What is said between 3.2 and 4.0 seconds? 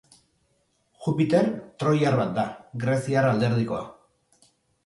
alderdikoa.